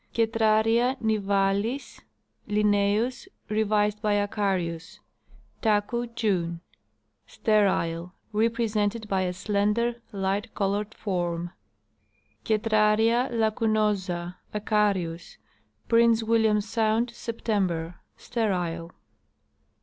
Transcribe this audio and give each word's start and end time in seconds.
Cetraria 0.15 0.97
nivalis, 0.99 2.01
(L.) 2.49 3.85
Ach. 3.85 4.31
Taku, 5.61 6.07
June. 6.15 6.59
^Sterile; 7.27 8.11
represented 8.33 9.07
by 9.07 9.21
a 9.21 9.31
slender, 9.31 10.01
light 10.11 10.55
colored 10.55 10.95
form. 10.95 11.51
Cetraria 12.43 13.29
lacunosa, 13.31 14.37
Ach. 14.51 15.37
Prince 15.87 16.23
William 16.23 16.61
sound, 16.61 17.11
September. 17.11 17.97
Sterile. 18.17 18.89